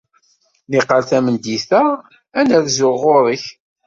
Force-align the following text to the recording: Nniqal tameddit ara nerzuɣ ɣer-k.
Nniqal 0.67 1.01
tameddit 1.09 1.69
ara 1.85 2.41
nerzuɣ 2.49 2.95
ɣer-k. 3.03 3.43